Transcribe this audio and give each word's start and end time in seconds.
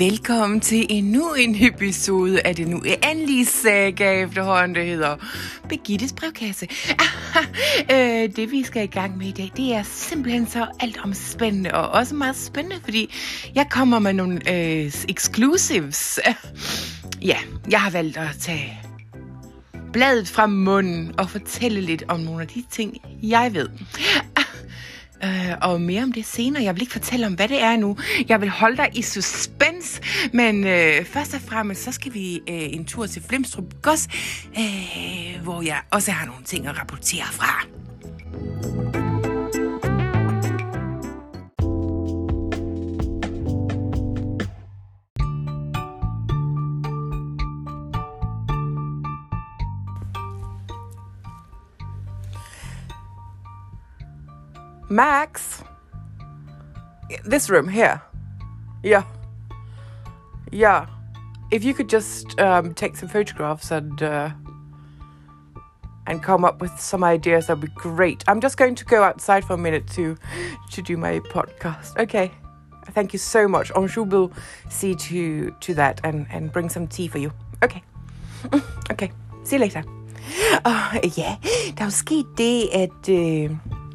Velkommen 0.00 0.60
til 0.60 0.86
endnu 0.90 1.34
en 1.34 1.56
episode 1.64 2.46
af 2.46 2.56
det 2.56 2.68
nu 2.68 2.82
endelige 3.12 3.46
saga 3.46 4.22
efterhånden, 4.22 4.74
der 4.74 4.82
hedder 4.82 5.16
Begittes 5.68 6.12
brevkasse. 6.12 6.68
øh, 7.92 8.36
det 8.36 8.50
vi 8.50 8.62
skal 8.62 8.84
i 8.84 8.86
gang 8.86 9.18
med 9.18 9.26
i 9.26 9.32
dag, 9.32 9.50
det 9.56 9.74
er 9.74 9.82
simpelthen 9.82 10.46
så 10.46 10.66
alt 10.80 10.98
om 11.04 11.14
spændende, 11.14 11.74
og 11.74 11.88
også 11.88 12.14
meget 12.14 12.36
spændende, 12.36 12.76
fordi 12.84 13.14
jeg 13.54 13.66
kommer 13.70 13.98
med 13.98 14.12
nogle 14.12 14.54
øh, 14.54 14.92
exclusives. 15.08 16.20
ja, 17.30 17.36
jeg 17.70 17.80
har 17.80 17.90
valgt 17.90 18.16
at 18.16 18.36
tage 18.40 18.80
bladet 19.92 20.28
fra 20.28 20.46
munden 20.46 21.14
og 21.18 21.30
fortælle 21.30 21.80
lidt 21.80 22.02
om 22.08 22.20
nogle 22.20 22.42
af 22.42 22.48
de 22.48 22.64
ting, 22.70 22.96
jeg 23.22 23.54
ved. 23.54 23.68
Øh, 25.24 25.54
og 25.62 25.80
mere 25.80 26.02
om 26.02 26.12
det 26.12 26.26
senere. 26.26 26.62
Jeg 26.62 26.74
vil 26.74 26.82
ikke 26.82 26.92
fortælle 26.92 27.26
om, 27.26 27.32
hvad 27.34 27.48
det 27.48 27.62
er 27.62 27.76
nu. 27.76 27.96
Jeg 28.28 28.40
vil 28.40 28.48
holde 28.48 28.76
dig 28.76 28.88
i 28.94 29.02
suspense. 29.02 30.02
Men 30.32 30.66
øh, 30.66 31.04
først 31.04 31.34
og 31.34 31.40
fremmest, 31.40 31.82
så 31.82 31.92
skal 31.92 32.14
vi 32.14 32.34
øh, 32.48 32.74
en 32.74 32.84
tur 32.84 33.06
til 33.06 33.22
Flemstrup 33.22 33.64
Gods, 33.82 34.08
øh, 34.58 35.42
hvor 35.42 35.62
jeg 35.62 35.80
også 35.90 36.10
har 36.10 36.26
nogle 36.26 36.44
ting 36.44 36.66
at 36.66 36.80
rapportere 36.80 37.26
fra. 37.32 37.79
Max? 54.90 55.62
This 57.24 57.48
room 57.48 57.68
here. 57.68 58.02
Yeah. 58.82 59.04
Yeah. 60.50 60.86
If 61.50 61.64
you 61.64 61.74
could 61.74 61.88
just 61.88 62.38
um, 62.40 62.74
take 62.74 62.96
some 62.96 63.08
photographs 63.08 63.70
and 63.70 64.02
uh, 64.02 64.30
and 66.06 66.22
come 66.22 66.44
up 66.44 66.60
with 66.60 66.78
some 66.80 67.04
ideas, 67.04 67.46
that'd 67.46 67.60
be 67.60 67.68
great. 67.68 68.24
I'm 68.28 68.40
just 68.40 68.56
going 68.56 68.74
to 68.74 68.84
go 68.84 69.02
outside 69.02 69.44
for 69.44 69.54
a 69.54 69.58
minute 69.58 69.86
to 69.94 70.16
to 70.72 70.82
do 70.82 70.96
my 70.96 71.20
podcast. 71.20 71.96
Okay. 71.96 72.30
Thank 72.92 73.12
you 73.12 73.18
so 73.18 73.46
much. 73.46 73.70
Anjou 73.76 74.02
will 74.02 74.32
see 74.68 74.94
to 74.96 75.54
to 75.60 75.74
that 75.74 76.00
and 76.04 76.26
and 76.30 76.52
bring 76.52 76.68
some 76.68 76.86
tea 76.86 77.08
for 77.08 77.18
you. 77.18 77.32
Okay. 77.62 77.82
Okay. 78.90 79.12
See 79.44 79.56
you 79.56 79.60
later. 79.60 79.84
Uh, 80.64 80.98
ja, 81.16 81.36
der 81.76 81.80
er 81.80 81.84
jo 81.84 81.90
sket 81.90 82.26
det, 82.38 82.68
at... 82.72 83.08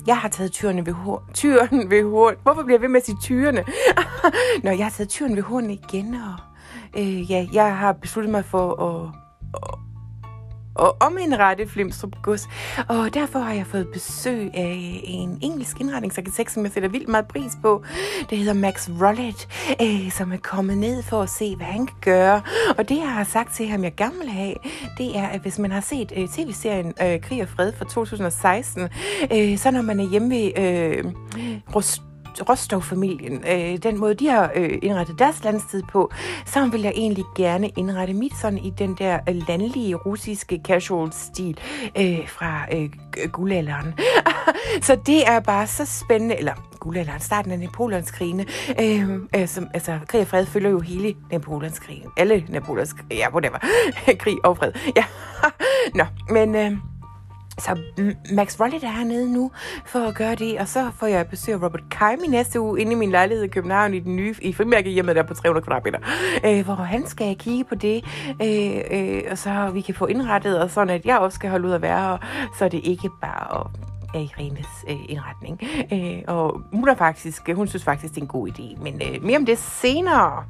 Jeg 0.08 0.18
har 0.18 0.30
taget 0.30 0.52
tyrene 0.52 0.86
ved 0.86 0.94
horn. 0.94 1.24
Tyren 1.34 1.90
ved 1.90 2.04
horn. 2.04 2.36
Hvorfor 2.44 2.64
bliver 2.64 2.78
jeg 2.78 2.82
ved 2.82 2.90
med 2.90 3.00
at 3.00 3.06
sige 3.06 3.18
tyrene? 3.22 3.64
Nå, 4.64 4.72
jeg 4.72 4.86
har 4.86 4.92
taget 4.92 5.10
tyren 5.10 5.36
ved 5.36 5.44
horn 5.44 5.70
igen, 5.70 6.14
og 6.14 6.36
øh, 6.98 7.32
ja, 7.32 7.48
jeg 7.54 7.78
har 7.78 7.94
besluttet 7.94 8.32
mig 8.32 8.46
for 8.46 8.82
at, 8.82 9.10
at, 9.54 9.85
og 10.76 10.98
om 11.00 11.18
indrette 11.18 11.68
Flimstrup 11.68 12.22
Gods. 12.24 12.48
Og 12.88 13.14
derfor 13.14 13.40
har 13.40 13.54
jeg 13.54 13.68
fået 13.68 13.88
besøg 13.94 14.52
af 14.54 15.02
en 15.04 15.40
engelsk 15.42 15.82
indretningsarkitekt, 15.82 16.52
som 16.52 16.64
jeg 16.64 16.72
sætter 16.72 16.90
vildt 16.90 17.08
meget 17.08 17.28
pris 17.28 17.52
på. 17.62 17.84
Det 18.30 18.38
hedder 18.38 18.54
Max 18.54 18.90
Rollett, 19.02 19.48
øh, 19.82 20.12
som 20.12 20.32
er 20.32 20.38
kommet 20.38 20.78
ned 20.78 21.04
for 21.04 21.22
at 21.22 21.30
se, 21.30 21.56
hvad 21.56 21.68
han 21.68 21.86
kan 21.86 21.98
gøre. 22.02 22.42
Og 22.78 22.90
det, 22.90 22.98
jeg 22.98 23.12
har 23.14 23.24
sagt 23.24 23.56
til 23.56 23.68
ham, 23.68 23.84
jeg 23.84 23.96
gerne 23.96 24.16
vil 24.20 24.30
have, 24.30 24.56
det 24.98 25.18
er, 25.18 25.28
at 25.28 25.42
hvis 25.42 25.60
man 25.60 25.72
har 25.72 25.82
set 25.82 26.14
øh, 26.18 26.28
tv-serien 26.28 26.94
øh, 27.02 27.22
Krig 27.22 27.42
og 27.42 27.50
Fred 27.50 27.74
fra 27.74 27.86
2016, 27.86 28.90
øh, 29.34 29.58
så 29.58 29.72
når 29.72 29.82
man 29.82 30.00
er 30.00 30.10
hjemme 30.10 30.30
ved 30.30 30.52
øh, 30.58 31.04
Rust 31.76 32.02
Rostov-familien, 32.42 33.44
øh, 33.52 33.78
den 33.78 33.98
måde, 33.98 34.16
de 34.16 34.28
har 34.28 34.52
øh, 34.56 34.80
indrettet 34.82 35.20
deres 35.20 35.44
landstid 35.44 35.84
på, 35.92 36.12
så 36.46 36.66
vil 36.66 36.82
jeg 36.82 36.94
egentlig 36.96 37.26
gerne 37.36 37.70
indrette 37.70 38.14
mit 38.14 38.32
sådan 38.42 38.58
i 38.58 38.70
den 38.70 38.96
der 39.00 39.20
øh, 39.30 39.36
landlige 39.48 39.96
russiske 39.96 40.62
casual-stil 40.68 41.60
øh, 41.98 42.28
fra 42.28 42.66
øh, 42.74 42.90
guldalderen. 43.32 43.94
så 44.88 44.96
det 45.06 45.28
er 45.28 45.40
bare 45.40 45.68
så 45.68 45.86
spændende, 45.86 46.38
eller 46.38 46.54
guldalderen, 46.80 47.22
starten 47.22 47.52
af 47.52 47.60
Napoleonskrigene, 47.60 48.46
øh, 48.82 49.10
øh, 49.36 49.48
som, 49.48 49.68
altså 49.74 50.00
krig 50.08 50.22
og 50.22 50.28
fred 50.28 50.46
følger 50.46 50.70
jo 50.70 50.80
hele 50.80 51.16
Napoleonskrigen, 51.32 52.10
alle 52.18 52.46
Napoleons, 52.50 52.96
ja, 53.12 53.32
whatever, 53.32 53.58
krig 54.24 54.38
og 54.44 54.58
fred, 54.58 54.72
ja. 54.96 55.06
Nå, 56.00 56.06
men... 56.30 56.56
Øh, 56.56 56.78
så 57.60 57.80
Max 58.34 58.60
Rowlett 58.60 58.84
er 58.84 58.92
hernede 58.92 59.34
nu 59.34 59.52
for 59.86 60.00
at 60.00 60.16
gøre 60.16 60.36
det, 60.36 60.60
og 60.60 60.68
så 60.68 60.92
får 61.00 61.08
jeg 61.08 61.28
besøg 61.28 61.54
af 61.54 61.62
Robert 61.64 61.84
Keim 61.90 62.20
i 62.26 62.28
næste 62.28 62.60
uge 62.60 62.82
inde 62.82 62.92
i 62.92 62.96
min 62.96 63.12
lejlighed 63.12 63.44
i 63.44 63.48
København 63.48 63.94
i 63.94 64.00
den 64.00 64.16
nye 64.16 64.36
i 64.42 64.54
frimærkehjemmet 64.54 65.16
der 65.16 65.24
på 65.24 65.34
300 65.34 65.66
kvadratmeter, 65.66 66.00
øh, 66.46 66.66
hvor 66.66 66.76
han 66.76 67.08
skal 67.08 67.36
kigge 67.36 67.64
på 67.64 67.76
det, 67.76 68.06
øh, 68.42 68.82
øh, 68.92 69.24
og 69.32 69.38
så 69.38 69.70
vi 69.74 69.82
kan 69.82 69.96
få 69.96 70.06
indrettet, 70.06 70.60
og 70.60 70.70
sådan 70.70 70.90
at 70.90 71.06
jeg 71.06 71.18
også 71.18 71.36
skal 71.36 71.50
holde 71.50 71.68
ud 71.68 71.74
at 71.74 71.82
være 71.82 72.12
og 72.12 72.20
så 72.58 72.70
det 72.70 72.82
ikke 72.84 73.10
bare 73.22 73.72
er 74.16 74.20
i 74.20 74.32
Renes 74.40 74.68
øh, 74.90 74.96
indretning. 75.10 75.62
Øh, 75.92 76.22
og 76.28 76.62
hun 76.74 76.90
er 76.90 76.96
faktisk, 76.96 77.50
hun 77.56 77.68
synes 77.68 77.84
faktisk, 77.84 78.14
det 78.14 78.20
er 78.20 78.26
en 78.26 78.28
god 78.28 78.48
idé, 78.50 78.84
men 78.84 79.02
øh, 79.02 79.24
mere 79.24 79.38
om 79.38 79.46
det 79.46 79.58
senere. 79.58 80.44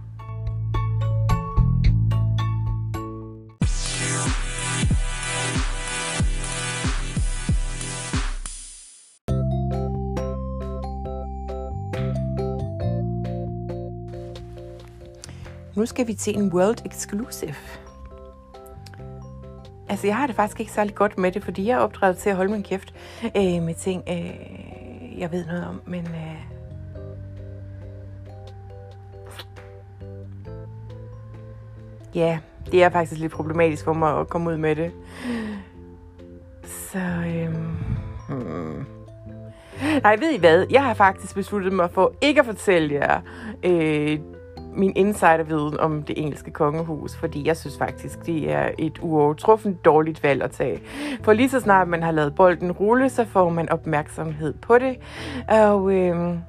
Nu 15.76 15.86
skal 15.86 16.08
vi 16.08 16.14
til 16.14 16.38
en 16.38 16.54
World 16.54 16.86
Exclusive. 16.86 17.56
Altså, 19.90 20.08
jeg 20.08 20.18
har 20.18 20.28
det 20.28 20.36
faktisk 20.36 20.60
ikke 20.60 20.72
særlig 20.72 20.96
godt 20.96 21.18
med 21.18 21.32
det, 21.32 21.44
fordi 21.44 21.68
jeg 21.68 21.74
er 21.74 21.80
opdraget 21.80 22.18
til 22.18 22.30
at 22.30 22.36
holde 22.36 22.52
min 22.52 22.64
kæft 22.64 22.94
øh, 23.26 23.64
med 23.64 23.74
ting, 23.74 24.04
øh, 24.10 25.20
jeg 25.20 25.32
ved 25.32 25.46
noget 25.46 25.68
om, 25.68 25.82
men... 25.86 26.08
Øh, 26.08 26.46
ja, 32.16 32.40
det 32.72 32.84
er 32.84 32.90
faktisk 32.90 33.22
lidt 33.22 33.32
problematisk 33.32 33.84
for 33.84 33.94
mig 33.94 34.20
at 34.20 34.30
komme 34.30 34.50
ud 34.50 34.58
med 34.58 34.76
det. 34.76 34.92
Så, 36.64 37.00
øhm... 37.00 37.78
hmm. 38.30 38.86
Nej, 40.04 40.16
ved 40.16 40.32
I 40.32 40.40
hvad? 40.40 40.66
Jeg 40.70 40.84
har 40.84 40.94
faktisk 40.94 41.36
besluttet 41.36 41.74
mig 41.74 41.92
for 41.92 42.14
ikke 42.22 42.40
at 42.40 42.46
fortælle 42.46 42.94
jer 42.94 43.22
øh, 43.64 44.20
min 44.76 44.94
insiderviden 44.96 45.80
om 45.80 46.04
det 46.04 46.20
engelske 46.22 46.52
kongehus, 46.52 47.16
fordi 47.16 47.48
jeg 47.48 47.58
synes 47.58 47.78
faktisk, 47.78 48.26
det 48.26 48.52
er 48.52 48.70
et 48.78 49.00
uovertruffent 49.02 49.86
dårligt 49.86 50.24
valg 50.24 50.44
at 50.44 50.52
tage. 50.52 50.80
For 51.24 51.34
lige 51.34 51.50
så 51.50 51.60
snart 51.60 51.88
man 51.88 52.04
har 52.04 52.12
lavet 52.12 52.36
bolden 52.36 52.72
rulle, 52.72 53.10
så 53.10 53.26
får 53.26 53.50
man 53.50 53.70
opmærksomhed 53.70 54.54
på 54.54 54.78
det. 54.78 54.98
Og 55.48 55.94
øhm, 55.94 56.40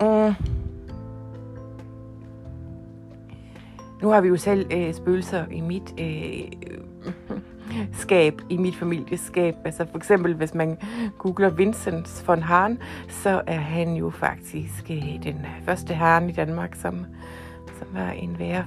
mm, 0.00 0.34
nu 4.02 4.08
har 4.08 4.20
vi 4.20 4.28
jo 4.28 4.36
selv 4.36 4.66
øh, 4.72 4.94
spøgelser 4.94 5.44
i 5.50 5.60
mit 5.60 5.94
øh, 6.00 6.52
skab 7.92 8.40
i 8.50 8.56
mit 8.56 8.76
familieskab. 8.76 9.54
Altså 9.64 9.86
for 9.90 9.96
eksempel, 9.96 10.34
hvis 10.34 10.54
man 10.54 10.78
googler 11.18 11.50
Vincent 11.50 12.24
von 12.26 12.42
Hahn, 12.42 12.78
så 13.08 13.42
er 13.46 13.58
han 13.58 13.94
jo 13.94 14.10
faktisk 14.10 14.90
øh, 14.90 15.22
den 15.22 15.46
første 15.64 15.94
herren 15.94 16.30
i 16.30 16.32
Danmark, 16.32 16.74
som, 16.74 17.06
som 17.78 17.88
var 17.92 18.10
en 18.10 18.38
værre, 18.38 18.64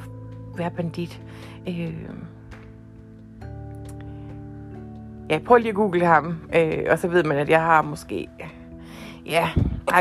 værre 0.57 0.71
bandit. 0.71 1.21
Øh, 1.67 1.93
ja, 5.29 5.39
prøv 5.45 5.57
lige 5.57 5.69
at 5.69 5.75
google 5.75 6.05
ham, 6.05 6.37
øh, 6.55 6.85
og 6.89 6.99
så 6.99 7.07
ved 7.07 7.23
man, 7.23 7.37
at 7.37 7.49
jeg 7.49 7.61
har 7.61 7.81
måske... 7.81 8.27
Ja, 9.25 9.50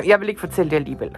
jeg 0.07 0.21
vil 0.21 0.29
ikke 0.29 0.41
fortælle 0.41 0.71
det 0.71 0.77
alligevel. 0.77 1.17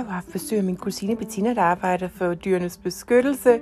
Jo 0.00 0.10
haft 0.10 0.32
besøg 0.32 0.58
af 0.58 0.64
min 0.64 0.76
kusine 0.76 1.16
Bettina, 1.16 1.54
der 1.54 1.62
arbejder 1.62 2.08
for 2.08 2.34
dyrenes 2.34 2.76
beskyttelse 2.76 3.60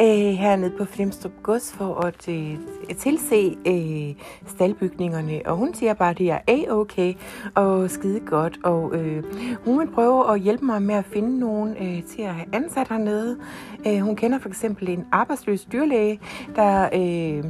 øh, 0.00 0.06
hernede 0.16 0.72
på 0.78 0.84
Flemstrup 0.84 1.32
Gods 1.42 1.72
for 1.72 1.94
at 1.94 2.28
øh, 2.28 2.56
tilse 2.98 3.56
øh, 3.66 4.14
staldbygningerne. 4.46 5.40
Og 5.46 5.56
hun 5.56 5.74
siger 5.74 5.94
bare, 5.94 6.10
at 6.10 6.18
det 6.18 6.30
er 6.30 6.38
a-okay 6.48 7.14
og 7.54 7.90
skide 7.90 8.20
godt. 8.20 8.58
Og 8.64 8.94
øh, 8.94 9.24
hun 9.64 9.80
vil 9.80 9.90
prøve 9.90 10.34
at 10.34 10.40
hjælpe 10.40 10.64
mig 10.64 10.82
med 10.82 10.94
at 10.94 11.04
finde 11.04 11.38
nogen 11.38 11.76
øh, 11.76 12.02
til 12.02 12.22
at 12.22 12.34
have 12.34 12.46
ansat 12.52 12.88
hernede. 12.88 13.38
Øh, 13.86 13.98
hun 13.98 14.16
kender 14.16 14.38
for 14.38 14.48
eksempel 14.48 14.88
en 14.88 15.04
arbejdsløs 15.12 15.64
dyrlæge, 15.64 16.20
der... 16.56 16.88
Øh, 16.94 17.44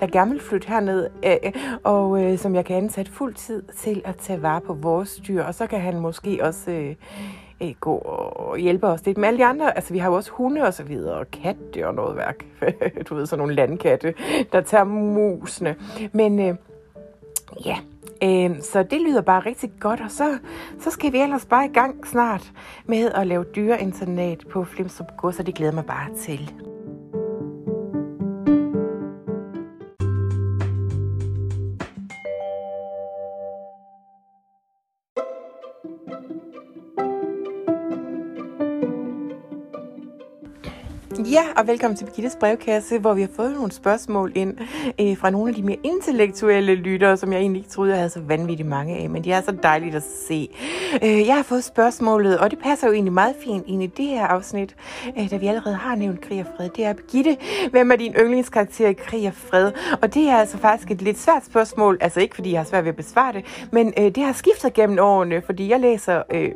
der 0.00 0.06
gerne 0.06 0.30
vil 0.30 0.40
flytte 0.40 0.68
herned, 0.68 1.08
øh, 1.24 1.52
og 1.84 2.22
øh, 2.22 2.38
som 2.38 2.54
jeg 2.54 2.64
kan 2.64 2.76
ansætte 2.76 3.12
fuld 3.12 3.34
tid 3.34 3.62
til 3.76 4.02
at 4.04 4.16
tage 4.16 4.42
vare 4.42 4.60
på 4.60 4.74
vores 4.74 5.16
dyr. 5.28 5.42
Og 5.42 5.54
så 5.54 5.66
kan 5.66 5.80
han 5.80 6.00
måske 6.00 6.38
også 6.42 6.70
øh, 6.70 6.94
øh, 7.68 7.74
gå 7.80 7.94
og 7.94 8.58
hjælpe 8.58 8.86
os 8.86 9.06
lidt 9.06 9.18
med 9.18 9.28
alle 9.28 9.38
de 9.38 9.44
andre. 9.44 9.76
Altså, 9.76 9.92
vi 9.92 9.98
har 9.98 10.08
jo 10.08 10.16
også 10.16 10.30
hunde 10.30 10.62
og 10.62 10.74
så 10.74 10.82
videre, 10.82 11.14
og 11.14 11.30
katte 11.30 11.86
og 11.86 11.94
noget 11.94 12.16
værk. 12.16 12.44
du 13.08 13.14
ved, 13.14 13.26
sådan 13.26 13.38
nogle 13.38 13.54
landkatte, 13.54 14.14
der 14.52 14.60
tager 14.60 14.84
musene. 14.84 15.76
Men 16.12 16.40
øh, 16.40 16.56
ja, 17.64 17.76
øh, 18.22 18.60
så 18.60 18.82
det 18.82 19.00
lyder 19.00 19.20
bare 19.20 19.40
rigtig 19.40 19.72
godt, 19.80 20.00
og 20.00 20.10
så, 20.10 20.38
så 20.80 20.90
skal 20.90 21.12
vi 21.12 21.20
ellers 21.20 21.46
bare 21.46 21.64
i 21.64 21.72
gang 21.72 22.06
snart 22.06 22.52
med 22.86 23.10
at 23.10 23.26
lave 23.26 23.44
dyreinternat 23.56 24.44
på 24.50 24.64
Flimstrup 24.64 25.16
Gods, 25.18 25.36
så 25.36 25.42
det 25.42 25.54
glæder 25.54 25.72
mig 25.72 25.84
bare 25.84 26.14
til. 26.20 26.52
Ja, 41.34 41.44
og 41.56 41.66
velkommen 41.66 41.96
til 41.96 42.04
Birgittes 42.04 42.36
brevkasse, 42.40 42.98
hvor 42.98 43.14
vi 43.14 43.20
har 43.20 43.28
fået 43.36 43.52
nogle 43.52 43.72
spørgsmål 43.72 44.32
ind 44.34 44.56
øh, 45.00 45.16
fra 45.16 45.30
nogle 45.30 45.48
af 45.48 45.54
de 45.54 45.62
mere 45.62 45.76
intellektuelle 45.82 46.74
lyttere, 46.74 47.16
som 47.16 47.32
jeg 47.32 47.40
egentlig 47.40 47.60
ikke 47.60 47.70
troede, 47.70 47.90
jeg 47.90 47.98
havde 47.98 48.10
så 48.10 48.20
vanvittigt 48.20 48.68
mange 48.68 48.96
af, 48.96 49.10
men 49.10 49.24
de 49.24 49.32
er 49.32 49.40
så 49.40 49.56
dejligt 49.62 49.94
at 49.94 50.02
se. 50.28 50.48
Øh, 51.02 51.26
jeg 51.26 51.36
har 51.36 51.42
fået 51.42 51.64
spørgsmålet, 51.64 52.38
og 52.38 52.50
det 52.50 52.58
passer 52.58 52.86
jo 52.86 52.92
egentlig 52.92 53.12
meget 53.12 53.36
fint 53.44 53.64
ind 53.66 53.82
i 53.82 53.86
det 53.86 54.06
her 54.06 54.26
afsnit, 54.26 54.76
øh, 55.18 55.30
da 55.30 55.36
vi 55.36 55.46
allerede 55.46 55.74
har 55.74 55.94
nævnt 55.94 56.20
krig 56.20 56.40
og 56.40 56.46
fred. 56.56 56.68
Det 56.76 56.84
er, 56.84 56.92
Birgitte, 56.92 57.36
hvem 57.70 57.90
er 57.90 57.96
din 57.96 58.12
yndlingskarakter 58.12 58.88
i 58.88 58.92
krig 58.92 59.26
og 59.26 59.34
fred? 59.34 59.72
Og 60.02 60.14
det 60.14 60.28
er 60.28 60.36
altså 60.36 60.58
faktisk 60.58 60.90
et 60.90 61.02
lidt 61.02 61.18
svært 61.18 61.44
spørgsmål, 61.44 61.98
altså 62.00 62.20
ikke 62.20 62.34
fordi 62.34 62.52
jeg 62.52 62.60
har 62.60 62.66
svært 62.66 62.84
ved 62.84 62.90
at 62.90 62.96
besvare 62.96 63.32
det, 63.32 63.68
men 63.72 63.92
øh, 63.98 64.04
det 64.04 64.18
har 64.18 64.32
skiftet 64.32 64.74
gennem 64.74 64.98
årene, 64.98 65.42
fordi 65.46 65.70
jeg 65.70 65.80
læser... 65.80 66.22
Øh, 66.32 66.50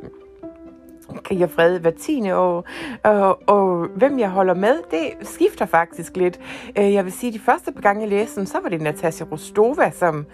krig 1.25 1.45
og 1.45 1.51
fred 1.51 1.79
hver 1.79 1.91
tiende 1.91 2.37
år. 2.37 2.65
Og, 3.03 3.49
og 3.49 3.87
hvem 3.95 4.19
jeg 4.19 4.31
holder 4.31 4.55
med, 4.55 4.75
det 4.91 5.29
skifter 5.29 5.67
faktisk 5.67 6.17
lidt. 6.17 6.41
Øh, 6.79 6.93
jeg 6.93 7.05
vil 7.05 7.13
sige, 7.13 7.29
at 7.29 7.35
de 7.35 7.41
første 7.41 7.73
gange, 7.73 8.03
jeg 8.03 8.09
læste 8.11 8.41
den, 8.41 8.47
så 8.47 8.61
var 8.63 8.69
det 8.69 8.81
Natasja 8.81 9.27
Rostova, 9.33 9.91
som, 9.91 10.27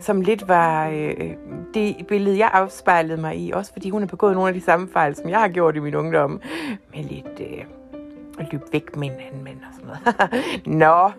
som 0.00 0.20
lidt 0.20 0.48
var 0.48 0.88
øh, 0.88 1.30
det 1.74 2.06
billede, 2.08 2.38
jeg 2.38 2.50
afspejlede 2.52 3.20
mig 3.20 3.36
i. 3.38 3.52
Også 3.52 3.72
fordi 3.72 3.90
hun 3.90 4.02
har 4.02 4.06
begået 4.06 4.34
nogle 4.34 4.48
af 4.48 4.54
de 4.54 4.60
samme 4.60 4.88
fejl, 4.88 5.16
som 5.16 5.30
jeg 5.30 5.40
har 5.40 5.48
gjort 5.48 5.76
i 5.76 5.78
min 5.78 5.94
ungdom. 5.94 6.40
Med 6.94 7.04
lidt... 7.04 7.40
Øh, 7.40 7.64
at 8.38 8.52
løbe 8.52 8.64
væk 8.72 8.96
med 8.96 9.08
en 9.08 9.14
anden 9.26 9.44
mand 9.44 9.56
og 9.56 9.74
sådan 9.74 9.86
noget. 9.86 10.66
Nå, 10.82 11.10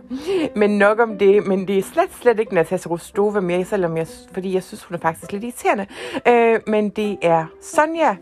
men 0.55 0.77
nok 0.77 0.99
om 0.99 1.17
det. 1.17 1.47
Men 1.47 1.67
det 1.67 1.77
er 1.77 1.83
slet, 1.83 2.13
slet 2.21 2.39
ikke 2.39 2.55
Natasha 2.55 2.89
Rostova 2.89 3.39
mere, 3.39 3.65
selvom 3.65 3.97
jeg, 3.97 4.07
fordi 4.31 4.53
jeg 4.53 4.63
synes, 4.63 4.83
hun 4.83 4.95
er 4.95 4.99
faktisk 4.99 5.31
lidt 5.31 5.43
irriterende. 5.43 5.87
Øh, 6.27 6.59
men 6.67 6.89
det 6.89 7.17
er 7.21 7.45
Sonja 7.61 8.15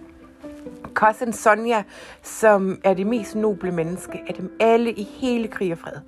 cousin 0.95 1.33
Sonja, 1.33 1.83
som 2.21 2.79
er 2.83 2.93
det 2.93 3.07
mest 3.07 3.35
noble 3.35 3.71
menneske 3.71 4.21
af 4.27 4.33
dem 4.33 4.55
alle 4.59 4.91
i 4.91 5.03
hele 5.03 5.47
krig 5.47 5.71
og 5.71 5.77
fred. 5.77 5.99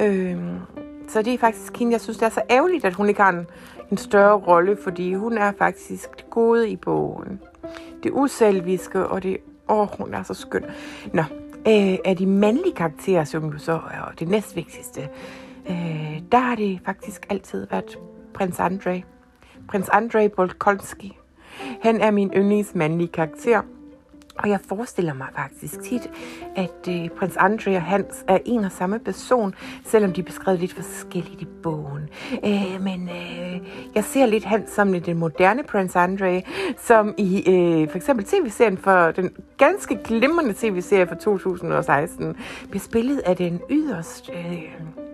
Øhm, 0.00 0.58
så 1.08 1.22
det 1.22 1.34
er 1.34 1.38
faktisk 1.38 1.76
hende, 1.76 1.92
jeg 1.92 2.00
synes, 2.00 2.18
det 2.18 2.26
er 2.26 2.30
så 2.30 2.42
ærgerligt, 2.50 2.84
at 2.84 2.94
hun 2.94 3.08
ikke 3.08 3.22
har 3.22 3.32
en, 3.32 3.46
en 3.90 3.96
større 3.96 4.38
rolle, 4.38 4.76
fordi 4.82 5.14
hun 5.14 5.38
er 5.38 5.52
faktisk 5.58 6.16
det 6.16 6.30
gode 6.30 6.68
i 6.68 6.76
bogen. 6.76 7.40
Det 8.02 8.10
uselviske, 8.14 9.06
og 9.06 9.22
det, 9.22 9.36
åh, 9.68 9.88
hun 9.98 10.14
er 10.14 10.22
så 10.22 10.34
skøn. 10.34 10.64
Nå, 11.12 11.22
øh, 11.66 11.98
er 12.04 12.14
de 12.18 12.26
mandlige 12.26 12.74
karakterer, 12.74 13.24
som 13.24 13.48
jo 13.48 13.58
så 13.58 13.72
er 13.72 14.12
det 14.18 14.28
næstvigtigste, 14.28 15.08
øh, 15.70 16.20
der 16.32 16.38
har 16.38 16.54
det 16.54 16.80
faktisk 16.84 17.26
altid 17.30 17.66
været 17.70 17.98
prins 18.34 18.60
Andrej. 18.60 19.02
Prins 19.68 19.88
Andrej 19.88 20.28
Bolkonski. 20.28 21.18
Han 21.82 22.00
er 22.00 22.10
min 22.10 22.32
yndlingsmandlige 22.36 23.08
karakter. 23.08 23.62
Og 24.38 24.48
jeg 24.48 24.60
forestiller 24.68 25.14
mig 25.14 25.26
faktisk 25.36 25.82
tit, 25.82 26.10
at 26.56 26.88
øh, 26.88 27.08
prins 27.08 27.36
Andre 27.36 27.76
og 27.76 27.82
Hans 27.82 28.24
er 28.28 28.38
en 28.44 28.64
og 28.64 28.72
samme 28.72 28.98
person, 28.98 29.54
selvom 29.84 30.12
de 30.12 30.20
er 30.20 30.24
beskrevet 30.24 30.60
lidt 30.60 30.72
forskelligt 30.72 31.42
i 31.42 31.46
bogen. 31.62 32.08
Øh, 32.44 32.82
men 32.82 33.08
øh, 33.08 33.60
jeg 33.94 34.04
ser 34.04 34.26
lidt 34.26 34.44
Hans 34.44 34.70
som 34.70 35.00
den 35.00 35.18
moderne 35.18 35.62
prins 35.62 35.96
Andre, 35.96 36.42
som 36.78 37.14
i 37.18 37.38
øh, 37.38 37.88
for 37.88 37.96
eksempel 37.96 38.24
tv-serien 38.24 38.78
for 38.78 39.10
den 39.10 39.30
ganske 39.56 39.98
glimrende 40.04 40.54
tv-serie 40.54 41.06
fra 41.06 41.14
2016 41.14 42.36
bliver 42.70 42.80
spillet 42.80 43.18
af 43.18 43.36
den 43.36 43.60
yderst... 43.70 44.30
Øh, 44.34 45.11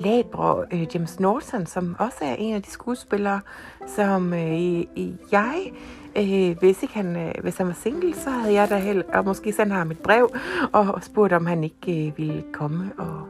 labre 0.00 0.64
øh, 0.72 0.94
James 0.94 1.20
Norton, 1.20 1.66
som 1.66 1.96
også 1.98 2.18
er 2.22 2.34
en 2.38 2.54
af 2.54 2.62
de 2.62 2.70
skuespillere, 2.70 3.40
som 3.86 4.34
øh, 4.34 4.84
jeg 5.32 5.72
Øh, 6.16 6.58
hvis, 6.58 6.82
ikke 6.82 6.94
han, 6.94 7.16
øh, 7.16 7.32
hvis 7.42 7.56
han 7.56 7.66
var 7.66 7.72
single, 7.72 8.14
så 8.14 8.30
havde 8.30 8.54
jeg 8.54 8.70
da 8.70 8.76
held, 8.76 9.04
og 9.14 9.24
måske 9.24 9.52
sendt 9.52 9.72
ham 9.72 9.90
et 9.90 9.98
brev 9.98 10.30
og 10.72 11.02
spurgt, 11.02 11.32
om 11.32 11.46
han 11.46 11.64
ikke 11.64 12.06
øh, 12.06 12.18
ville 12.18 12.44
komme 12.52 12.92
og 12.98 13.26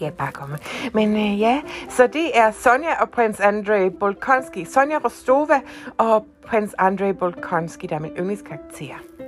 Ja, 0.00 0.10
bare 0.10 0.32
komme. 0.32 0.58
Men 0.94 1.16
øh, 1.16 1.40
ja, 1.40 1.62
så 1.88 2.06
det 2.06 2.38
er 2.38 2.50
Sonja 2.50 3.02
og 3.02 3.10
prins 3.10 3.40
Andrei 3.40 3.90
Bolkonski. 3.90 4.64
Sonja 4.64 4.98
Rostova 5.04 5.60
og 5.98 6.26
prins 6.46 6.74
Andrei 6.78 7.12
Bolkonski, 7.12 7.86
der 7.86 7.96
er 7.96 8.00
min 8.00 8.12
yndlingskarakter. 8.18 9.23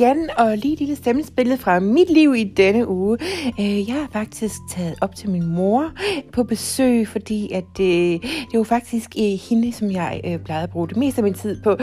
Igen, 0.00 0.30
og 0.38 0.56
lige 0.56 0.72
et 0.72 0.78
lille 0.78 0.96
stemningsbillede 0.96 1.58
fra 1.58 1.80
mit 1.80 2.10
liv 2.10 2.34
i 2.34 2.44
denne 2.44 2.88
uge. 2.88 3.18
Øh, 3.60 3.88
jeg 3.88 3.94
har 3.94 4.08
faktisk 4.12 4.54
taget 4.70 4.94
op 5.00 5.14
til 5.14 5.30
min 5.30 5.46
mor 5.46 5.92
på 6.32 6.44
besøg, 6.44 7.08
fordi 7.08 7.52
at 7.52 7.80
øh, 7.80 7.86
det, 7.86 8.22
det 8.22 8.58
var 8.58 8.64
faktisk 8.64 9.10
øh, 9.18 9.38
hende, 9.48 9.72
som 9.72 9.90
jeg 9.90 10.40
plejede 10.44 10.62
at 10.62 10.70
bruge 10.70 10.88
det 10.88 10.96
meste 10.96 11.18
af 11.18 11.22
min 11.22 11.34
tid 11.34 11.62
på, 11.62 11.76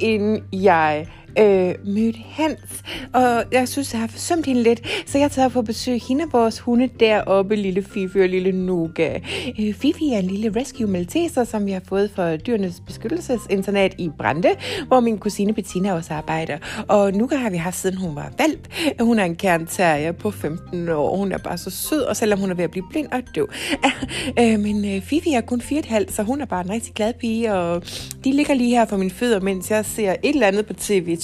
inden 0.00 0.42
jeg 0.52 1.06
øh, 1.40 1.74
mødte 1.94 2.18
Hans, 2.30 2.82
og 3.12 3.44
jeg 3.52 3.68
synes, 3.68 3.92
jeg 3.92 4.00
har 4.00 4.08
forsømt 4.08 4.46
hende 4.46 4.62
lidt, 4.62 4.80
så 5.06 5.18
jeg 5.18 5.30
tager 5.30 5.48
på 5.48 5.62
besøg 5.62 6.00
hende 6.08 6.24
og 6.24 6.32
vores 6.32 6.60
hunde 6.60 6.88
deroppe, 7.00 7.56
lille 7.56 7.82
Fifi 7.82 8.20
og 8.20 8.28
lille 8.28 8.52
Nuga. 8.52 9.18
Øh, 9.60 9.74
Fifi 9.74 10.12
er 10.12 10.18
en 10.18 10.24
lille 10.24 10.60
rescue 10.60 10.86
malteser, 10.86 11.44
som 11.44 11.66
vi 11.66 11.72
har 11.72 11.82
fået 11.88 12.10
fra 12.10 12.36
Dyrenes 12.36 12.82
Beskyttelsesinternat 12.86 13.94
i 13.98 14.10
Brande, 14.18 14.48
hvor 14.86 15.00
min 15.00 15.18
kusine 15.18 15.54
Bettina 15.54 15.92
også 15.92 16.14
arbejder. 16.14 16.58
Og 16.88 17.12
Nuga 17.12 17.36
har 17.36 17.50
vi 17.50 17.56
haft 17.56 17.76
siden 17.76 17.96
hun 17.96 18.16
var 18.16 18.32
valp. 18.38 18.68
Hun 19.00 19.18
er 19.18 19.24
en 19.24 19.36
kernterrier 19.36 20.12
på 20.12 20.30
15 20.30 20.88
år. 20.88 21.16
Hun 21.16 21.32
er 21.32 21.38
bare 21.38 21.58
så 21.58 21.70
sød, 21.70 22.02
og 22.02 22.16
selvom 22.16 22.38
hun 22.38 22.50
er 22.50 22.54
ved 22.54 22.64
at 22.64 22.70
blive 22.70 22.84
blind 22.90 23.08
og 23.12 23.22
døv. 23.34 23.48
øh, 24.40 24.60
men 24.60 24.84
øh, 24.84 25.02
Fifi 25.02 25.32
er 25.32 25.40
kun 25.40 25.60
4,5, 25.60 26.12
så 26.12 26.22
hun 26.22 26.40
er 26.40 26.46
bare 26.46 26.64
en 26.64 26.70
rigtig 26.70 26.94
glad 26.94 27.12
pige, 27.20 27.54
og 27.54 27.82
de 28.24 28.32
ligger 28.32 28.54
lige 28.54 28.70
her 28.70 28.84
for 28.84 28.96
mine 28.96 29.10
fødder, 29.10 29.40
mens 29.40 29.70
jeg 29.70 29.84
ser 29.84 30.10
et 30.10 30.34
eller 30.34 30.46
andet 30.46 30.66
på 30.66 30.72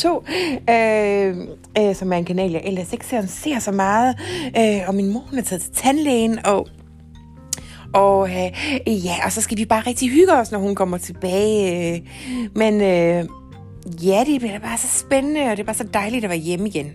TV2 0.05 0.73
øh, 0.73 1.37
øh, 1.79 1.95
som 1.95 2.13
er 2.13 2.17
en 2.17 2.25
kanal, 2.25 2.51
jeg 2.51 2.63
ellers 2.65 2.93
ikke 2.93 3.07
ser, 3.07 3.27
ser 3.27 3.59
så 3.59 3.73
meget. 3.73 4.17
Øh, 4.59 4.89
og 4.89 4.95
min 4.95 5.13
mor 5.13 5.25
er 5.37 5.43
taget 5.43 5.63
til 5.63 5.73
tandlægen, 5.73 6.47
og 6.47 6.69
og 7.95 8.29
øh, 8.29 9.05
ja, 9.05 9.15
og 9.25 9.33
så 9.33 9.41
skal 9.41 9.59
vi 9.59 9.65
bare 9.65 9.81
rigtig 9.81 10.11
hygge 10.11 10.33
os, 10.33 10.53
når 10.53 10.59
hun 10.59 10.75
kommer 10.75 10.99
tilbage. 10.99 11.95
Øh, 11.95 12.01
men 12.55 12.81
øh, 12.81 13.25
ja, 14.07 14.25
det 14.27 14.41
bliver 14.41 14.59
bare 14.59 14.79
så 14.79 14.89
spændende, 14.99 15.41
og 15.41 15.51
det 15.51 15.61
er 15.61 15.65
bare 15.65 15.75
så 15.75 15.89
dejligt 15.95 16.25
at 16.25 16.31
være 16.31 16.39
hjemme 16.39 16.69
igen. 16.69 16.93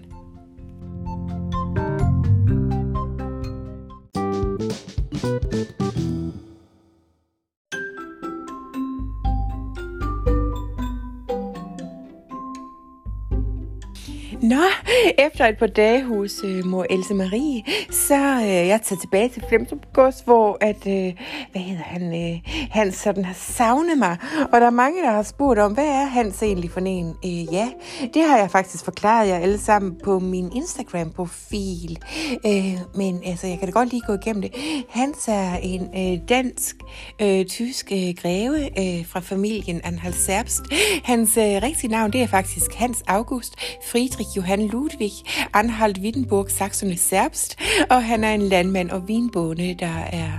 Efter 15.39 15.49
et 15.49 15.57
par 15.57 15.67
dage 15.67 16.03
hos 16.03 16.31
øh, 16.43 16.65
mor 16.65 16.85
Else 16.89 17.13
Marie, 17.13 17.63
så 17.91 18.15
øh, 18.15 18.67
jeg 18.67 18.81
tager 18.83 18.99
tilbage 18.99 19.29
til 19.29 19.43
Flemstrup 19.49 19.79
hvor 20.25 20.57
at, 20.61 20.87
øh, 20.87 21.13
hvad 21.51 21.61
hedder 21.61 21.83
han, 21.83 22.31
øh, 22.33 22.39
han 22.71 22.91
sådan 22.91 23.25
har 23.25 23.33
savnet 23.33 23.97
mig. 23.97 24.17
Og 24.53 24.61
der 24.61 24.67
er 24.67 24.71
mange, 24.71 25.01
der 25.03 25.11
har 25.11 25.23
spurgt 25.23 25.59
om, 25.59 25.73
hvad 25.73 25.85
er 25.85 26.05
Hans 26.05 26.43
egentlig 26.43 26.71
for 26.71 26.79
en? 26.79 27.15
Øh, 27.25 27.53
ja, 27.53 27.69
det 28.13 28.23
har 28.23 28.37
jeg 28.37 28.51
faktisk 28.51 28.85
forklaret 28.85 29.27
jer 29.27 29.35
alle 29.35 29.57
sammen 29.57 29.95
på 30.03 30.19
min 30.19 30.51
Instagram-profil. 30.55 31.97
Øh, 32.45 32.77
men 32.95 33.21
altså, 33.25 33.47
jeg 33.47 33.59
kan 33.59 33.67
da 33.67 33.71
godt 33.71 33.89
lige 33.89 34.03
gå 34.07 34.13
igennem 34.13 34.41
det. 34.41 34.51
Hans 34.89 35.27
er 35.27 35.55
en 35.55 35.81
øh, 35.81 36.29
dansk, 36.29 36.75
øh, 37.21 37.45
tysk 37.45 37.91
øh, 37.91 38.13
greve 38.21 38.63
øh, 38.63 39.05
fra 39.05 39.19
familien 39.19 39.81
Anhalt 39.83 40.15
Serbst. 40.15 40.61
Hans 41.03 41.37
øh, 41.37 41.43
rigtige 41.43 41.91
navn, 41.91 42.11
det 42.13 42.21
er 42.21 42.27
faktisk 42.27 42.73
Hans 42.73 43.03
August 43.07 43.53
Friedrich 43.91 44.37
Johan 44.37 44.67
Ludwig 44.67 45.11
Anhalt 45.53 45.99
Wittenburg 46.01 46.49
Sachsen 46.49 46.97
selbst, 46.97 47.55
og 47.89 48.03
han 48.03 48.23
er 48.23 48.33
en 48.33 48.41
landmand 48.41 48.89
og 48.89 49.07
vinbonde, 49.07 49.75
der 49.79 49.97
er 50.11 50.31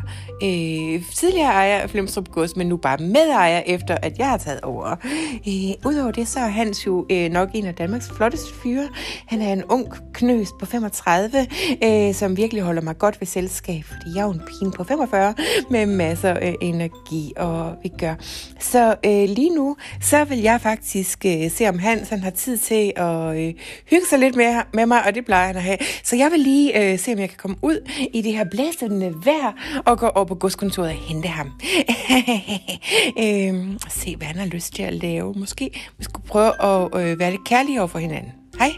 øh, 0.42 1.02
tidligere 1.14 1.52
ejer 1.52 1.78
af 1.78 1.90
Flemstrup 1.90 2.28
Gods, 2.28 2.56
men 2.56 2.66
nu 2.66 2.76
bare 2.76 2.99
medejer 2.99 3.62
efter, 3.66 3.97
at 4.02 4.18
jeg 4.18 4.28
har 4.28 4.37
taget 4.37 4.61
over. 4.61 4.97
Øh, 5.49 5.90
Udover 5.90 6.11
det, 6.11 6.28
så 6.28 6.40
er 6.40 6.49
Hans 6.49 6.87
jo 6.87 7.06
øh, 7.11 7.30
nok 7.30 7.49
en 7.54 7.66
af 7.66 7.75
Danmarks 7.75 8.11
flotteste 8.16 8.54
fyre. 8.62 8.88
Han 9.26 9.42
er 9.42 9.52
en 9.52 9.64
ung 9.64 9.88
knøs 10.12 10.49
på 10.61 10.66
35, 10.66 11.47
øh, 11.85 12.14
som 12.14 12.37
virkelig 12.37 12.62
holder 12.62 12.82
mig 12.82 12.99
godt 12.99 13.20
ved 13.20 13.26
selskab, 13.26 13.85
fordi 13.85 14.04
jeg 14.14 14.20
er 14.20 14.25
jo 14.25 14.32
en 14.32 14.40
pige 14.47 14.70
på 14.76 14.85
45 14.85 15.35
med 15.70 15.87
masser 15.87 16.35
af 16.35 16.56
energi 16.61 17.32
og 17.37 17.75
vi 17.82 17.88
gør. 17.88 18.14
Så 18.61 18.94
øh, 19.06 19.28
lige 19.28 19.54
nu, 19.54 19.76
så 20.00 20.25
vil 20.25 20.38
jeg 20.38 20.61
faktisk 20.61 21.25
øh, 21.26 21.50
se, 21.50 21.68
om 21.68 21.78
Hans 21.78 22.09
han 22.09 22.23
har 22.23 22.30
tid 22.30 22.59
til 22.59 22.92
at 22.97 23.37
øh, 23.37 23.54
hygge 23.90 24.06
sig 24.11 24.18
lidt 24.18 24.37
med, 24.37 24.61
med 24.75 24.87
mig, 24.87 25.06
og 25.06 25.14
det 25.14 25.25
plejer 25.25 25.47
han 25.47 25.56
at 25.56 25.62
have. 25.62 25.78
Så 26.04 26.16
jeg 26.16 26.30
vil 26.30 26.40
lige 26.40 26.92
øh, 26.92 26.99
se, 26.99 27.12
om 27.12 27.18
jeg 27.18 27.28
kan 27.28 27.38
komme 27.38 27.56
ud 27.62 27.90
i 28.14 28.23
det 28.23 28.32
her 28.32 28.44
blæsende 28.50 29.14
vejr 29.25 29.82
og 29.87 29.99
gå 29.99 30.06
op 30.06 30.29
på 30.30 30.34
godskontoret 30.34 30.90
og 30.90 30.96
hente 30.96 31.28
ham. 31.28 31.46
øhm, 33.25 33.78
se, 33.88 34.16
hvad 34.16 34.26
han 34.26 34.37
har 34.37 34.46
lyst 34.46 34.75
til 34.75 34.82
at 34.82 34.94
lave. 34.94 35.34
Måske 35.37 35.70
vi 35.99 36.04
skulle 36.04 36.26
prøve 36.26 36.64
at 36.64 36.88
øh, 36.94 37.18
være 37.18 37.30
lidt 37.30 37.44
kærlige 37.44 37.80
over 37.80 37.88
for 37.88 37.99
hinanden. 37.99 38.32
Hej. 38.58 38.72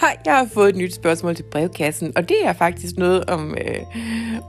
Hej, 0.00 0.16
jeg 0.24 0.36
har 0.36 0.48
fået 0.54 0.68
et 0.68 0.76
nyt 0.76 0.94
spørgsmål 0.94 1.34
til 1.34 1.42
brevkassen, 1.42 2.12
og 2.16 2.28
det 2.28 2.36
er 2.44 2.52
faktisk 2.52 2.96
noget 2.96 3.24
om, 3.24 3.54
øh, 3.54 3.80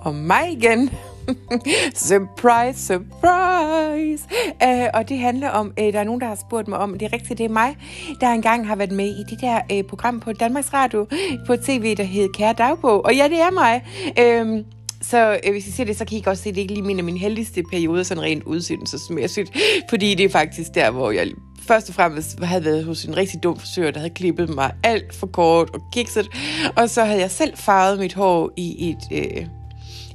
om 0.04 0.16
mig 0.16 0.52
igen. 0.52 0.90
surprise, 2.10 2.86
surprise! 2.86 4.24
Uh, 4.66 4.88
og 4.94 5.10
det 5.10 5.18
handler 5.18 5.50
om, 5.50 5.68
uh, 5.68 5.94
der 5.94 6.00
er 6.00 6.04
nogen, 6.04 6.22
der 6.22 6.28
har 6.28 6.36
spurgt 6.48 6.68
mig 6.68 6.80
om, 6.80 6.98
det 6.98 7.06
er 7.06 7.14
rigtigt, 7.14 7.38
det 7.38 7.46
er 7.46 7.50
mig, 7.50 7.78
der 8.22 8.28
engang 8.28 8.68
har 8.68 8.76
været 8.76 8.92
med 8.92 9.08
i 9.08 9.24
det 9.30 9.42
der 9.42 9.60
uh, 9.74 9.88
program 9.90 10.20
på 10.20 10.34
Danmarks 10.34 10.74
Radio 10.74 11.08
på 11.48 11.56
tv, 11.56 11.96
der 11.96 12.04
hed 12.04 12.30
Kære 12.34 12.54
Dagbog. 12.54 13.06
Og 13.06 13.16
ja, 13.16 13.28
det 13.28 13.40
er 13.40 13.52
mig. 13.52 13.84
Uh, 14.20 14.66
så 15.02 15.40
øh, 15.44 15.52
hvis 15.52 15.68
I 15.68 15.72
ser 15.72 15.84
det, 15.84 15.98
så 15.98 16.06
kan 16.06 16.18
I 16.18 16.24
også 16.26 16.44
se, 16.44 16.50
at 16.50 16.56
det 16.56 16.62
ikke 16.62 16.74
lige 16.74 16.84
min 16.84 16.98
af 16.98 17.04
mine 17.04 17.20
heldigste 17.20 17.64
perioder, 17.64 18.04
sådan 18.04 18.24
rent 18.24 18.44
udsendelsesmæssigt. 18.44 19.58
Fordi 19.90 20.16
det 20.16 20.26
er 20.26 20.30
faktisk 20.30 20.76
der, 20.76 20.92
hvor 20.92 21.12
jeg 21.12 21.28
først 21.68 21.90
og 21.90 21.96
fremmest 21.96 22.44
havde 22.44 22.66
været 22.66 22.86
hos 22.86 23.06
en 23.06 23.18
rigtig 23.18 23.44
dum 23.44 23.60
frisør, 23.60 23.92
der 23.92 24.00
havde 24.00 24.14
klippet 24.14 24.50
mig 24.50 24.72
alt 24.84 25.16
for 25.16 25.28
kort 25.28 25.70
og 25.70 25.82
kikset. 25.94 26.28
Og 26.76 26.90
så 26.90 27.04
havde 27.04 27.20
jeg 27.20 27.32
selv 27.32 27.58
farvet 27.58 28.00
mit 28.00 28.14
hår 28.14 28.52
i 28.58 28.90
et... 28.90 29.18
Øh, 29.18 29.61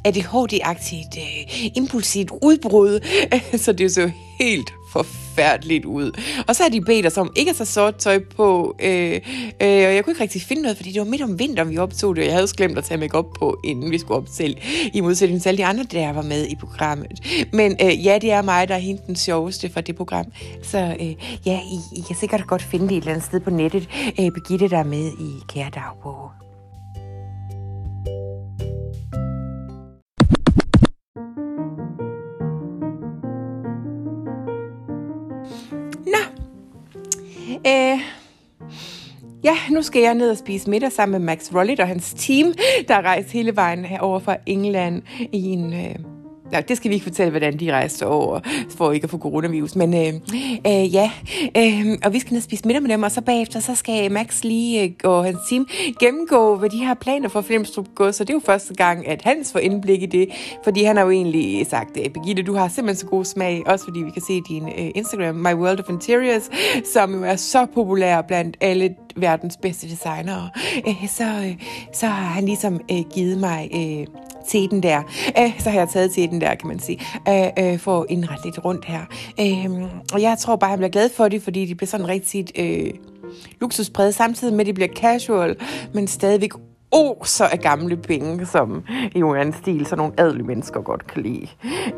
ADHD-agtigt, 0.07 1.19
øh, 1.19 1.71
impulsivt 1.75 2.31
udbrud, 2.43 3.01
så 3.65 3.73
det 3.73 3.93
så 3.93 4.11
helt 4.39 4.73
forfærdeligt 4.93 5.85
ud. 5.85 6.21
Og 6.49 6.57
så 6.57 6.63
har 6.63 6.71
de 6.71 6.81
bedt 6.81 7.07
os 7.07 7.19
om 7.19 7.33
ikke 7.37 7.51
at 7.51 7.57
tage 7.57 7.67
sort 7.67 7.97
tøj 7.97 8.19
på, 8.37 8.77
øh, 8.83 9.13
øh, 9.13 9.19
og 9.61 9.69
jeg 9.71 10.05
kunne 10.05 10.13
ikke 10.13 10.23
rigtig 10.23 10.43
finde 10.43 10.63
noget, 10.63 10.77
fordi 10.77 10.93
det 10.93 11.01
var 11.01 11.07
midt 11.07 11.23
om 11.23 11.39
vinteren, 11.39 11.71
vi 11.71 11.79
optog 11.79 12.17
det, 12.17 12.23
og 12.23 12.27
jeg 12.27 12.35
havde 12.35 12.43
også 12.43 12.55
glemt 12.55 12.79
at 12.79 12.85
tage 12.85 12.99
make 12.99 13.19
op 13.19 13.27
på, 13.39 13.61
inden 13.65 13.91
vi 13.91 13.99
skulle 13.99 14.17
op 14.17 14.29
selv, 14.29 14.57
i 14.93 15.01
modsætning 15.01 15.43
til 15.43 15.49
alle 15.49 15.59
de 15.59 15.65
andre, 15.65 15.85
der 15.85 16.13
var 16.13 16.23
med 16.23 16.47
i 16.47 16.57
programmet. 16.57 17.47
Men 17.53 17.77
øh, 17.83 18.07
ja, 18.07 18.19
det 18.19 18.31
er 18.31 18.43
mig, 18.43 18.69
der 18.69 18.75
er 18.75 18.79
hende 18.79 19.03
den 19.07 19.17
sjoveste 19.17 19.71
fra 19.71 19.81
det 19.81 19.97
program. 19.97 20.27
Så 20.63 20.97
øh, 21.01 21.15
ja, 21.47 21.61
I, 21.61 21.99
I 21.99 22.01
kan 22.07 22.17
sikkert 22.17 22.47
godt 22.47 22.63
finde 22.63 22.89
det 22.89 22.97
et 22.97 23.01
eller 23.01 23.13
andet 23.13 23.27
sted 23.27 23.41
på 23.41 23.51
nettet. 23.51 23.89
Øh, 24.21 24.31
Begitte, 24.31 24.69
der 24.69 24.79
er 24.79 24.85
med 24.85 25.07
i 25.07 25.31
Kære 25.49 25.71
Dagbog. 25.75 26.46
Øh, 37.67 38.01
ja, 39.45 39.57
nu 39.71 39.83
skal 39.83 40.03
jeg 40.03 40.15
ned 40.15 40.31
og 40.31 40.37
spise 40.37 40.71
middag 40.71 40.93
sammen 40.93 41.21
med 41.21 41.27
Max 41.27 41.55
Rollit 41.55 41.81
og 41.81 41.89
hans 41.89 42.15
team, 42.15 42.55
der 42.89 43.03
rejser 43.03 43.33
hele 43.33 43.57
vejen 43.57 43.85
herover 43.85 44.19
fra 44.19 44.37
England 44.47 45.03
i 45.33 45.43
en... 45.43 45.73
Øh, 45.73 46.16
Ja, 46.53 46.61
det 46.61 46.77
skal 46.77 46.89
vi 46.89 46.95
ikke 46.95 47.05
fortælle, 47.05 47.31
hvordan 47.31 47.61
de 47.61 47.73
rejste 47.73 48.07
over, 48.07 48.41
for 48.77 48.93
ikke 48.93 49.05
at 49.05 49.11
få 49.11 49.19
coronavirus. 49.19 49.77
Men 49.77 49.95
øh, 49.95 50.15
øh, 50.67 50.95
ja, 50.95 51.11
øh, 51.57 51.99
og 52.05 52.13
vi 52.13 52.19
skal 52.19 52.33
ned 52.33 52.39
og 52.39 52.43
spise 52.43 52.67
middag 52.67 52.83
med 52.83 52.91
dem, 52.91 53.03
og 53.03 53.11
så 53.11 53.21
bagefter, 53.21 53.61
så 53.61 53.75
skal 53.75 54.13
Max 54.13 54.45
lige 54.45 54.83
øh, 54.83 54.91
og 55.05 55.25
hans 55.25 55.39
team 55.51 55.69
gennemgå, 56.01 56.57
hvad 56.57 56.71
de 56.71 56.85
har 56.85 56.95
planer 56.95 57.29
for 57.29 57.41
Flemstrup 57.41 57.87
gå. 57.95 58.13
Så 58.13 58.25
det 58.25 58.31
er 58.31 58.35
jo 58.35 58.41
første 58.47 58.75
gang, 58.75 59.09
at 59.09 59.23
Hans 59.23 59.53
får 59.53 59.59
indblik 59.59 60.03
i 60.03 60.07
det, 60.07 60.29
fordi 60.65 60.83
han 60.83 60.97
har 60.97 61.05
jo 61.05 61.11
egentlig 61.11 61.67
sagt, 61.67 61.99
øh, 61.99 62.11
Birgitte, 62.11 62.43
du 62.43 62.55
har 62.55 62.69
simpelthen 62.69 63.01
så 63.01 63.07
god 63.07 63.25
smag, 63.25 63.63
også 63.67 63.85
fordi 63.85 64.01
vi 64.01 64.11
kan 64.11 64.23
se 64.23 64.41
din 64.49 64.69
øh, 64.69 64.91
Instagram, 64.95 65.35
My 65.35 65.55
World 65.55 65.81
of 65.81 65.91
Interiors, 65.91 66.51
som 66.93 67.15
jo 67.15 67.23
er 67.25 67.37
så 67.37 67.67
populær 67.75 68.23
blandt 68.23 68.57
alle 68.61 68.95
verdens 69.17 69.57
bedste 69.57 69.89
designere. 69.89 70.51
Øh, 70.89 71.09
så, 71.09 71.25
øh, 71.25 71.57
så 71.93 72.07
har 72.07 72.25
han 72.25 72.45
ligesom 72.45 72.81
øh, 72.91 73.03
givet 73.15 73.39
mig... 73.39 73.71
Øh, 73.75 74.07
til 74.49 74.71
den 74.71 74.83
der. 74.83 75.03
Øh, 75.39 75.61
så 75.61 75.71
har 75.71 75.79
jeg 75.79 75.89
taget 75.89 76.11
til 76.11 76.31
den 76.31 76.41
der, 76.41 76.55
kan 76.55 76.69
man 76.69 76.79
sige, 76.79 77.01
øh, 77.29 77.73
øh, 77.73 77.79
for 77.79 78.01
at 78.01 78.07
indrette 78.09 78.45
lidt 78.45 78.65
rundt 78.65 78.85
her. 78.85 79.01
Øh, 79.41 79.83
og 80.13 80.23
jeg 80.23 80.39
tror 80.39 80.57
bare, 80.57 80.71
han 80.71 80.79
bliver 80.79 80.91
glad 80.91 81.09
for 81.17 81.29
det, 81.29 81.43
fordi 81.43 81.67
det 81.67 81.77
bliver 81.77 81.89
sådan 81.89 82.09
rigtig 82.09 82.47
øh, 82.59 82.91
luksuspræget, 83.61 84.15
samtidig 84.15 84.55
med, 84.55 84.61
at 84.61 84.67
det 84.67 84.75
bliver 84.75 84.89
casual, 84.89 85.57
men 85.95 86.07
stadigvæk 86.07 86.53
så 87.25 87.45
af 87.53 87.59
gamle 87.59 87.97
penge, 87.97 88.47
som 88.47 88.85
i 89.15 89.19
en 89.19 89.37
anden 89.37 89.55
stil, 89.55 89.87
så 89.87 89.97
nogle 89.97 90.13
adelige 90.19 90.47
mennesker 90.47 90.81
godt 90.81 91.07
kan 91.07 91.23
lide. 91.23 91.49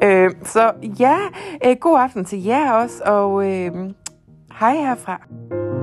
Øh, 0.03 0.31
så 0.45 0.73
ja, 0.99 1.19
øh, 1.65 1.77
god 1.81 2.01
aften 2.01 2.25
til 2.25 2.45
jer 2.45 2.73
også, 2.73 3.03
og 3.05 3.47
øh, 3.47 3.73
hej 4.61 4.77
herfra. 4.77 5.78